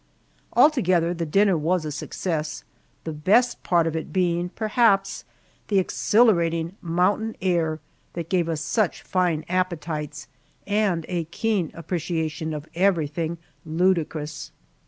[0.53, 2.63] Altogether the dinner was a success,
[3.03, 5.25] the best part of it being, perhaps,
[5.67, 7.79] the exhilarating mountain air
[8.13, 10.27] that gave us such fine appetites,
[10.65, 14.51] and a keen appreciation of everything ludicrous.